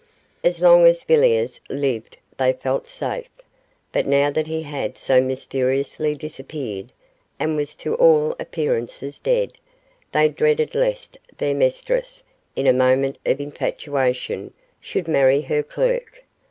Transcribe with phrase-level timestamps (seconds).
[0.43, 3.29] As long as Villiers lived they felt safe,
[3.91, 6.91] but now that he had so mysteriously disappeared,
[7.37, 9.53] and was to all appearances dead,
[10.11, 12.23] they dreaded lest their mistress,
[12.55, 16.23] in a moment of infatuation, should marry her clerk.